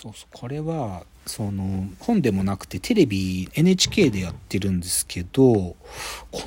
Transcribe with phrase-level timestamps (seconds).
[0.00, 5.76] そうそうこれはその本でもなくてテレビ NHK でやってるんですけどこ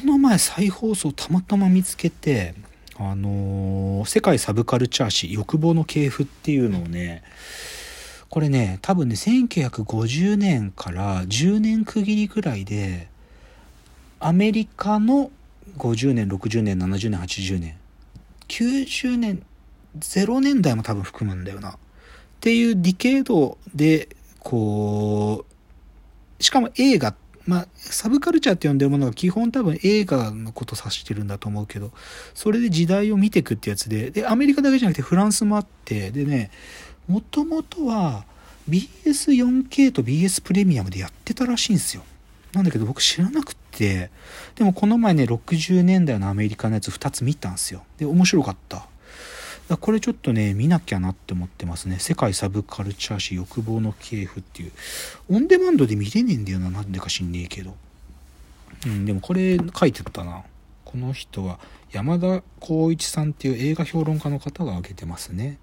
[0.06, 2.56] の前再放送たまたま見つけて
[2.98, 7.24] あのー世界サブカルチャー誌欲望の系譜っていうのをね
[8.30, 13.10] これね多分ね1950年から10年区切りぐらいで
[14.22, 15.30] アメリカの
[15.78, 17.76] 50年60年70年80年
[18.48, 19.44] 90年
[20.00, 21.78] 0年代も多分含むんだよな。
[22.42, 25.46] っていうディケードでこ
[26.40, 27.14] うしかも映画
[27.46, 31.92] まあサブカルチャーって呼んでるものが基本多分映画のこと指してるんだと思うけど
[32.34, 36.50] それで時代を見ていくってやつででアメリカだけじゃなくてフランスもあってでね
[37.08, 38.26] もともとは
[38.68, 42.04] BS4K と BS プレミアムでやってたらしいんですよ。
[42.54, 44.10] なんだけど僕知らなくって
[44.56, 47.84] でもこの前ね60年代のアメリカのやつ2つ見たんですよ。
[48.00, 48.88] で面白かった。
[49.78, 52.00] これちょっとね見なきゃなって思ってますね。
[52.00, 54.72] 世界サブカルチャー誌欲望の系譜っていう。
[55.30, 57.76] オンデマンドで見れねえんだよななんでか知んねえけど。
[58.86, 60.44] うんでもこれ書いてったな。
[60.86, 61.60] この人は
[61.92, 65.58] 山田光一さんっていう映画評論家の方が挙げてますね。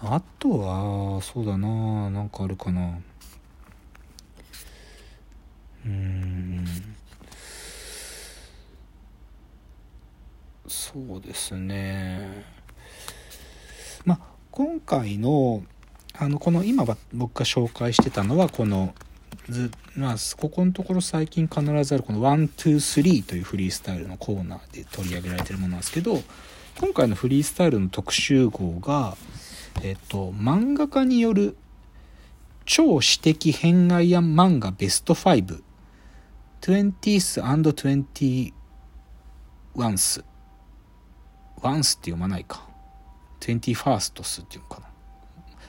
[0.00, 2.98] あとはそうだななんかあるかな。
[5.84, 6.95] うーん。
[10.68, 12.44] そうですね。
[14.04, 15.62] まあ今回の
[16.18, 18.94] あのこの今僕が紹介してたのはこの
[19.48, 26.22] ずまあここのところ最近必ずあるこの「123」というフリースタイルのコーナーで取り上げられてるものなんですけど
[26.80, 29.16] 今回のフリースタイルの特集号が
[29.82, 31.56] えっと漫画家による
[32.64, 40.24] 超私的偏愛案漫画ベスト 520th and 21st
[41.62, 42.66] ワンスって読まないか。
[43.40, 44.86] 21st っていうのかな。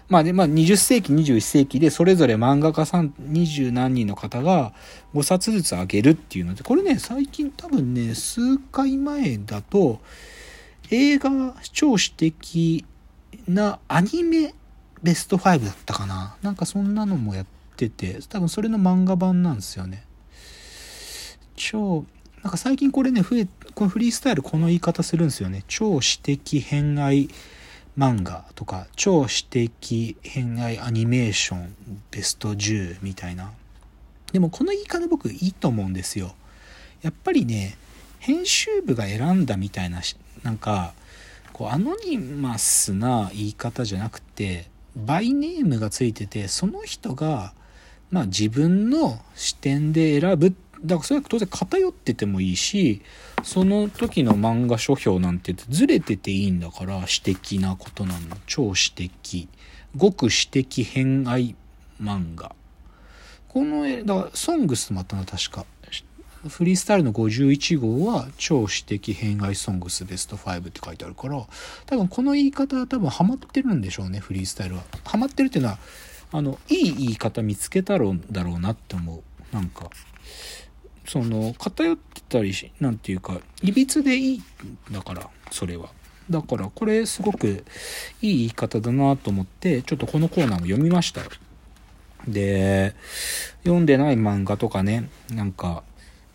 [0.09, 4.73] まあで、まあ20世紀、21世紀でそれぞれ漫画家さん20何人の方が
[5.13, 9.99] 5冊ずつあげるっていうので、これね、最近多分ね、数回前だと、
[10.89, 12.85] 映画超詩的
[13.47, 14.53] なアニメ
[15.03, 16.37] ベスト5だったかな。
[16.41, 17.45] なんかそんなのもやっ
[17.75, 20.05] てて、多分それの漫画版なんですよね。
[21.57, 22.05] 超、
[22.43, 23.47] なんか最近これね、増え、
[23.77, 25.63] このフリースタイルこの言い方するんですよね。
[25.67, 27.29] 超詩的偏愛
[27.95, 31.75] 漫画とか、超詩的偏愛アニメーション
[32.09, 33.51] ベスト10みたいな。
[34.33, 36.33] でもこの言い方僕いいと思うんですよ。
[37.03, 37.77] やっぱりね、
[38.17, 40.01] 編集部が選んだみたいな、
[40.41, 40.95] なんか、
[41.53, 47.53] こうアノニマスな言い方じゃなくて、バイネームがついてて、その人が、
[48.09, 50.53] まあ自分の視点で選ぶっ。
[50.83, 53.01] だからそれは当然偏っててもいいし、
[53.43, 58.37] その時の漫画書評なんてずれてていいんだから、私的なことなの。
[58.45, 59.49] 超私的。
[59.99, 61.55] 極私的偏愛
[62.01, 62.55] 漫画。
[63.47, 65.65] この絵、だから、ソングスもあったな、確か。
[66.47, 71.45] フリースタイルの51号は超私的偏愛ソングスベスト5って書いてあるから、
[71.85, 74.83] 多分この言い方は多分ハマってるんでしょうね、フリースタイルは。
[75.03, 75.79] ハマってるっていうのは、
[76.31, 79.55] あの、いい言い方見つけたろうだろうなって思う。
[79.55, 79.89] なんか、
[81.07, 84.43] その、偏ってたりし、なんていうか、いびつでいいん
[84.91, 85.89] だから、それは。
[86.29, 87.63] だから、これすごく
[88.21, 91.21] いい言い方だなと思って、ちょっとこのコーナーも読みました。
[92.27, 92.93] で、
[93.63, 95.83] 読んでない漫画とかね、なんか、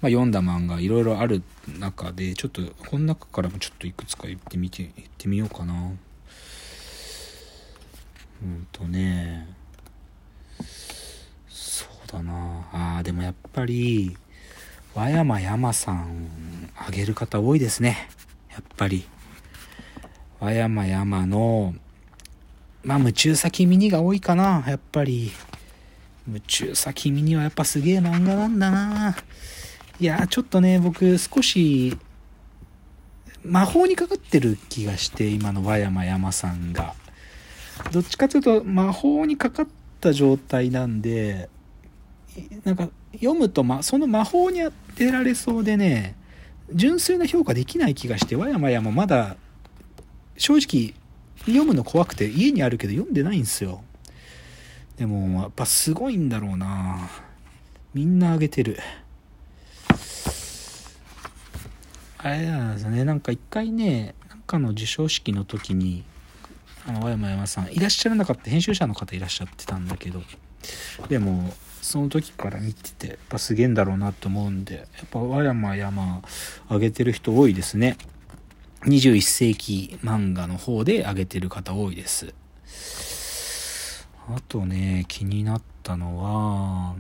[0.01, 1.43] まあ、読んだ漫画いろいろある
[1.79, 5.75] 中で、ちょっと、この中からもちょっといくつか言ってみて、言ってみようかな。
[8.43, 9.47] うんとね、
[11.49, 14.17] そうだなあーでもやっぱり、
[14.95, 16.29] 和山山さん、
[16.77, 18.09] あげる方多いですね。
[18.51, 19.07] やっぱり。
[20.39, 21.75] 和山山の、
[22.85, 25.33] まあ、夢中さ君にが多いかな、やっぱり。
[26.27, 29.17] 夢中さ君にはやっぱすげえ漫画なんだな
[29.99, 31.97] いやちょっとね、僕少し、
[33.45, 36.95] 魔法にかかってる気がして、今の和山山さんが。
[37.93, 39.67] どっちかというと、魔法にかかっ
[40.01, 41.49] た状態なんで、
[42.65, 46.15] なんか読むと、ま、その魔法に当てられそうでね、
[46.73, 49.37] 純粋な評価できない気がして、和山山まだ、
[50.37, 50.95] 正直、
[51.47, 53.83] 読むの怖くて家にあるけど読んでないんですよ。
[54.97, 57.11] でも、やっぱすごいんだろうな
[57.95, 58.79] みんなあげてる。
[62.19, 66.05] あれなんですね、なんか一回ね、なんかの授賞式の時に、
[66.87, 70.23] あの、和山山さん、いらっしゃらなかった編集者の方いらっしゃってたんだけど、
[71.09, 76.23] でも、その時から見てて、やっぱすげえんだろうなと思うんで、やっぱ和山山
[76.71, 77.97] 上げてる人多いですね。
[78.85, 82.35] 21世紀漫画の方で上げてる方多いです。
[84.29, 86.95] あとね、気になったのは、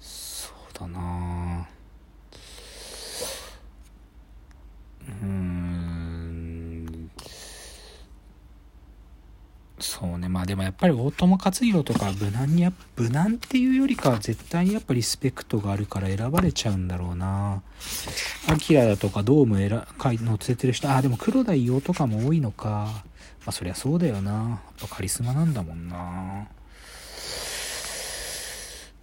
[0.00, 1.68] そうだな
[5.22, 5.51] うん、
[9.84, 17.62] そうね、まあでもやっぱり大友克洋とか無難にや、無難っていうよりかは絶対にやっぱリスペクトがあるから選ばれちゃうんだろうな
[18.48, 23.04] アキラだとかドーム選かい載せてる人、あ、でも黒田伊代とかも多いのか。
[23.44, 24.32] まあそりゃそうだよな。
[24.32, 26.46] やっぱカリスマなんだもんな。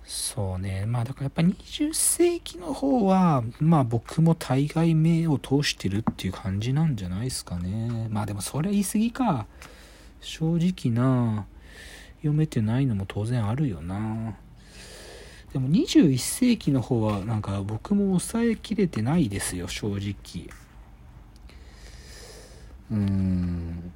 [0.05, 0.85] そうね。
[0.85, 8.07] まあだからやっぱ20世紀の方は、まあ僕も大概目を通してるっていう感じなんじゃないですかね。
[8.09, 9.45] まあでもそれ言い過ぎか。
[10.21, 11.45] 正直な、
[12.17, 14.35] 読めてないのも当然あるよな。
[15.53, 20.49] でも21世紀の方はなんか僕も抑えきれてないですよ、正直。
[22.91, 23.91] うーん。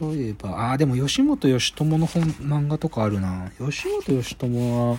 [0.00, 3.50] 例えば、ああ、でも吉本義朝の本、漫画とかあるな。
[3.58, 4.98] 吉本義朝は、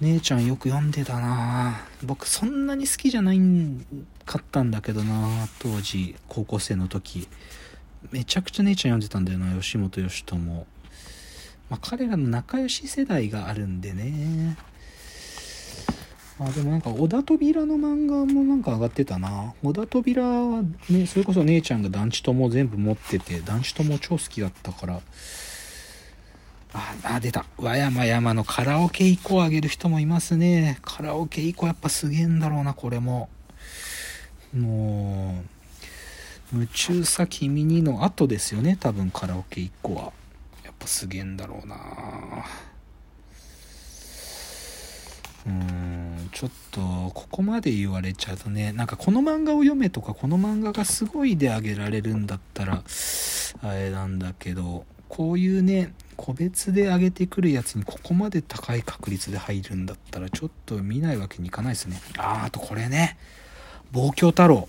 [0.00, 3.84] 姉ちゃんよく読んでたな僕そんなに好きじゃないん
[4.28, 7.26] かったんだけどな当時、高校生の時。
[8.12, 10.36] めちゃくちゃ姉ちゃん読んでたんだよな、吉本義朝。
[10.36, 14.56] まあ、彼らの仲良し世代があるんでね。
[16.38, 19.54] あ、でもなんか、小田扉の漫画もなんか上がってたな。
[19.62, 25.00] 小田扉はね、それこそ姉ちゃんが団地とも全部持ってて、団地とも超好きだったから。
[26.74, 27.44] あ、あ、出た。
[27.56, 30.78] 和山山のカラオケ以降あげる人もいますね。
[30.82, 33.28] カラオケ以降やっぱすげえんだろうな、これも。
[34.58, 35.42] も
[36.52, 40.12] う、夢中さ君にの後ですよね、多分カラオケ以降は。
[40.64, 41.76] やっぱすげえんだろうな。
[45.46, 46.80] うんちょっと
[47.14, 52.82] ここまで言われちゃうとねなんかこの漫画を読めとかこの漫画がすごいであげられるんだったら
[53.62, 62.00] あれなんだけどこういうね個別で上げてくるやつにここまで高い確率で入るんだったらちょっと見ないわけにいかないですね。
[62.18, 63.16] あーあとこれね。
[63.92, 64.68] 望郷太郎。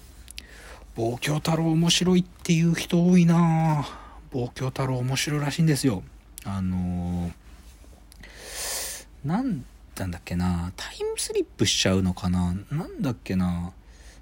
[0.95, 3.85] 望郷太郎面白いっていう人多いな。
[4.31, 6.03] 望郷太郎面白いらしいんですよ。
[6.45, 10.71] あのー、なんだっけな。
[10.77, 12.55] タイムスリップしちゃうのかな。
[12.71, 13.73] なんだっけな。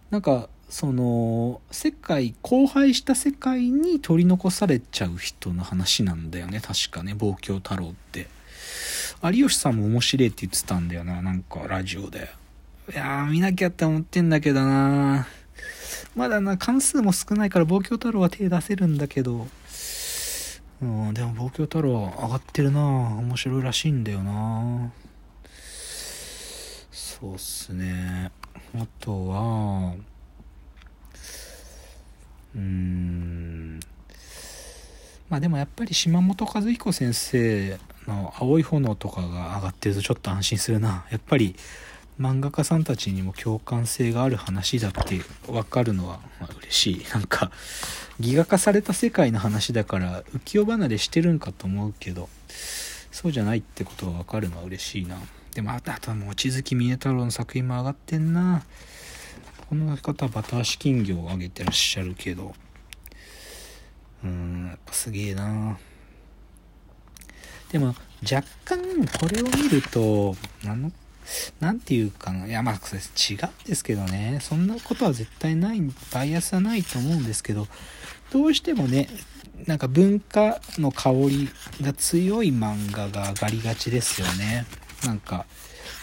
[0.09, 6.59] なんかその世界荒廃した世界に取り残されちゃう人の話なんだよね。
[6.59, 7.13] 確かね。
[7.13, 8.27] 望郷太郎って。
[9.23, 11.21] 有吉さんも面白いって言ってたんだよな。
[11.21, 12.29] なんかラジオで。
[12.89, 15.27] いやー見なきゃって思ってんだけどな。
[16.15, 19.47] まだな関数も少ないから望郷太郎は手出せるんだけど。
[20.81, 22.81] うんでも望郷太郎上がってるな。
[22.81, 24.91] 面白いらしいんだよな。
[26.91, 28.31] そうっすね。
[28.73, 29.95] あとは
[32.55, 33.79] うーん。
[35.29, 41.05] まあでもやっぱり島本和彦先生の「青い炎」とかが上がってるとちょっと安心するな。
[41.11, 41.53] やっぱり
[42.19, 47.05] 漫画家さんたちにも共感性がある話だって分かるのは、ま、嬉しい。
[47.13, 47.51] なんか
[48.19, 52.29] ギガ化された世界の話だから浮世離れしてるんかと思うけど
[53.11, 55.17] そうじゃないってことが分かるのは嬉しいな。
[55.53, 58.63] でもあとあと望月峰太郎の作品も上がってんな。
[59.69, 62.55] この方はバター足金魚を上げてらっしゃるけど。
[64.23, 65.77] うんやっぱすげえな。
[67.71, 68.79] でも若干
[69.19, 70.91] これを見ると何の
[71.59, 72.47] なんていうかな。
[72.47, 74.39] いや、まあ、それ違うんですけどね。
[74.41, 75.81] そんなことは絶対ない、
[76.13, 77.67] バイアスはないと思うんですけど、
[78.31, 79.09] どうしてもね、
[79.65, 81.49] なんか文化の香り
[81.81, 84.65] が強い漫画が上がりがちですよね。
[85.05, 85.45] なんか、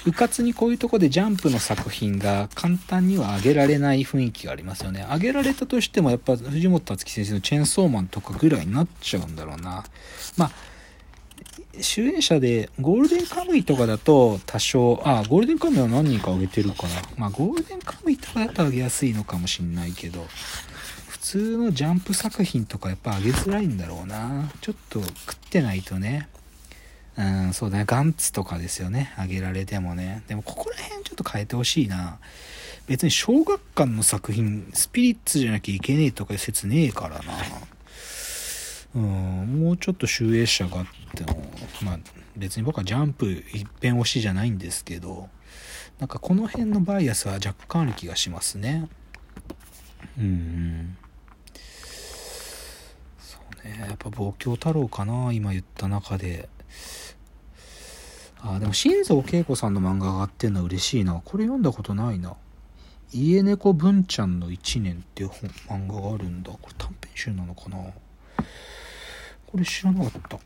[0.06, 5.06] うかつにこういうとこでジャンプの作品が簡単には上げられない雰囲気がありますよね。
[5.10, 9.84] 上げられたとしてもやっぱ藤本達樹先生のチェーンソーマンとかぐらいになっちゃうんだろうな。
[10.36, 10.50] まあ、
[11.80, 17.02] 主演者でゴールデンカムイとかだと多少、あ、ゴールデンカムイは何人か上げてるかな。
[17.16, 20.26] まあゴールデンカムイとかだと上げやすいのかもしんないけど、
[21.08, 24.50] 普通のジャンプ作品とかやっぱ上げづらいんだろうな。
[24.60, 26.28] ちょっと食ってないとね。
[27.16, 27.84] うん、そうだね。
[27.86, 29.14] ガンツとかですよね。
[29.18, 30.22] 上げられてもね。
[30.26, 32.18] でもここら辺ちょっと変えてほしいな。
[32.86, 37.34] 別に小学館の作品、スピリッツじゃなきゃいけねえとかいう説ねえからな。
[38.96, 40.84] うん、もうちょっと集英者が、
[41.84, 41.98] まあ
[42.36, 45.28] 別に僕はジャンプ一辺推しじゃないんですけど、
[45.98, 48.88] なんかこの辺のバイアスは若干ある気がしますね。
[50.18, 50.96] うん。
[53.18, 56.48] そうね、やっぱ望郷太郎かな、今言った中で。
[58.40, 61.20] あ、でも新蔵恵子さんの漫画が上がってんのは嬉しいな。
[61.24, 62.36] これ読んだことないな。
[63.12, 65.28] 家猫文ちゃんの1年っていう
[65.68, 66.50] 本漫画があるんだ。
[66.50, 67.78] これ短編集なのかな
[69.46, 70.38] これ知らなかった。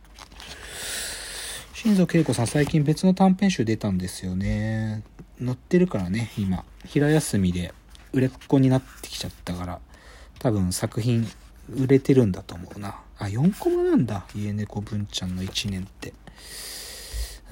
[1.80, 5.04] 新蔵恵子さん最近別の短編集出たんですよね。
[5.38, 6.64] 載ってるからね、今。
[6.85, 7.73] 平休みで
[8.12, 9.78] 売れっ子になってきちゃったから、
[10.40, 11.25] 多分作品
[11.73, 12.97] 売れてるんだと思うな。
[13.16, 14.26] あ、4コマなんだ。
[14.35, 16.14] 家猫文ちゃんの1年って。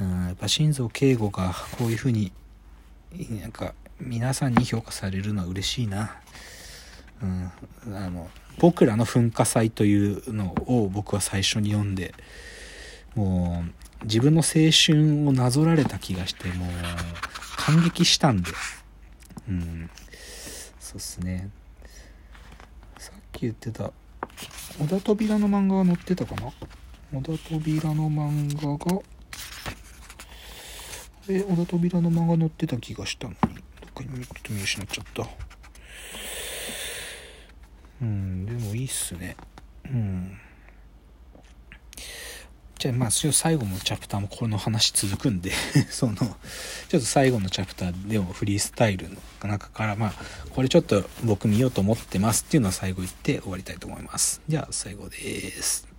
[0.00, 2.32] うん、やっぱ新蔵敬吾がこういう風に、
[3.40, 6.16] なんか、皆さんに評価されるのは嬉しいな。
[7.22, 7.52] うん、
[7.96, 8.28] あの、
[8.58, 12.12] 僕らの噴火祭というのを僕は最初に読んで、
[13.14, 16.68] もう、自分の青春をなぞられた気がして、もう、
[17.56, 18.50] 感激したんで。
[19.48, 19.90] うん。
[20.78, 21.50] そうっすね。
[22.98, 23.92] さっき言ってた、
[24.78, 26.52] 小田扉の漫画が載ってたかな？
[27.12, 29.02] 小田扉の漫画が、
[31.28, 35.28] え、小田扉の漫画載ってた気がしたのに、どっかにちょっと見失っちゃった。
[38.02, 39.36] うん、でもいいっすね。
[39.86, 40.38] うん。
[42.78, 45.50] じゃあまあ最後のチャプターもこの話続くんで
[45.88, 46.34] そのちょっ
[46.88, 49.16] と最後のチャプターでもフリースタイルの
[49.48, 50.14] 中からまあ
[50.50, 54.42] これちょっと僕見ようと思ってますっていうのは最後言って終わりたいと思います。
[54.48, 55.95] じゃあ最後です。